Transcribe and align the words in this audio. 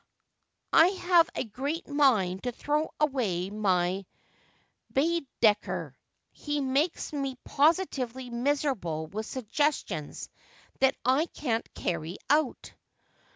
I 0.73 0.87
have 0.87 1.29
a 1.35 1.43
great 1.43 1.87
mind 1.87 2.45
to 2.45 2.51
throw 2.51 2.89
away 2.99 3.51
my 3.51 4.07
Baedeker. 4.91 5.95
He 6.31 6.59
makes 6.59 7.13
me 7.13 7.37
positively 7.45 8.31
miserable 8.31 9.05
with 9.05 9.27
suggestions 9.27 10.27
that 10.79 10.95
I 11.05 11.27
can't 11.27 11.71
carry 11.75 12.17
out.' 12.31 12.73